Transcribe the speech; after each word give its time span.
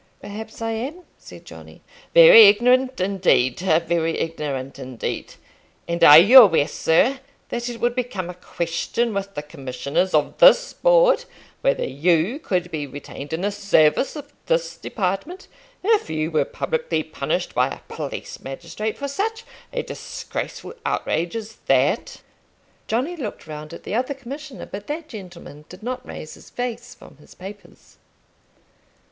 "Perhaps 0.19 0.63
I 0.63 0.71
am," 0.71 1.03
said 1.19 1.45
Johnny. 1.45 1.83
"Very 2.15 2.47
ignorant 2.47 2.99
indeed, 2.99 3.59
very 3.59 4.17
ignorant 4.17 4.79
indeed. 4.79 5.35
And 5.87 6.03
are 6.03 6.17
you 6.17 6.41
aware, 6.41 6.67
sir, 6.67 7.19
that 7.49 7.69
it 7.69 7.79
would 7.79 7.93
become 7.93 8.27
a 8.27 8.33
question 8.33 9.13
with 9.13 9.35
the 9.35 9.43
Commissioners 9.43 10.15
of 10.15 10.39
this 10.39 10.73
Board 10.73 11.25
whether 11.61 11.85
you 11.85 12.39
could 12.39 12.71
be 12.71 12.87
retained 12.87 13.31
in 13.31 13.41
the 13.41 13.51
service 13.51 14.15
of 14.15 14.33
this 14.47 14.75
department 14.75 15.47
if 15.83 16.09
you 16.09 16.31
were 16.31 16.45
publicly 16.45 17.03
punished 17.03 17.53
by 17.53 17.67
a 17.67 17.81
police 17.87 18.39
magistrate 18.39 18.97
for 18.97 19.07
such 19.07 19.43
a 19.71 19.83
disgraceful 19.83 20.73
outrage 20.83 21.35
as 21.35 21.57
that?" 21.67 22.23
Johnny 22.87 23.15
looked 23.15 23.45
round 23.45 23.71
at 23.71 23.83
the 23.83 23.93
other 23.93 24.15
Commissioner, 24.15 24.65
but 24.65 24.87
that 24.87 25.07
gentleman 25.09 25.63
did 25.69 25.83
not 25.83 26.03
raise 26.03 26.33
his 26.33 26.49
face 26.49 26.95
from 26.95 27.17
his 27.17 27.35
papers. 27.35 27.97